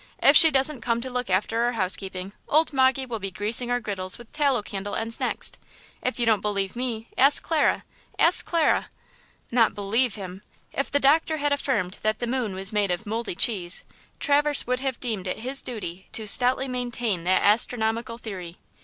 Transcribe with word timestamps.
If 0.17 0.35
she 0.35 0.49
doesn't 0.49 0.81
come 0.81 0.99
to 1.01 1.11
look 1.11 1.29
after 1.29 1.61
our 1.61 1.73
housekeeping, 1.73 2.33
old 2.49 2.73
Moggy 2.73 3.05
will 3.05 3.19
be 3.19 3.29
greasing 3.29 3.69
our 3.69 3.79
griddles 3.79 4.17
with 4.17 4.31
tallow 4.33 4.63
candle 4.63 4.95
ends 4.95 5.19
next! 5.19 5.59
If 6.01 6.17
you 6.19 6.25
don't 6.25 6.41
believe 6.41 6.75
me, 6.75 7.07
ask 7.19 7.43
Clara, 7.43 7.83
ask 8.17 8.43
Clara!" 8.43 8.89
Not 9.51 9.75
"believe" 9.75 10.15
him! 10.15 10.41
If 10.73 10.89
the 10.89 10.99
doctor 10.99 11.37
had 11.37 11.53
affirmed 11.53 11.99
that 12.01 12.17
the 12.17 12.25
moon 12.25 12.55
was 12.55 12.73
made 12.73 12.89
of 12.89 13.05
moldy 13.05 13.35
cheese, 13.35 13.83
Traverse 14.19 14.65
would 14.65 14.79
have 14.79 14.99
deemed 14.99 15.27
it 15.27 15.37
his 15.37 15.61
duty 15.61 16.07
to 16.13 16.25
stoutly 16.27 16.67
maintain 16.67 17.23
that 17.25 17.43
astronomical 17.43 18.17
theory. 18.17 18.57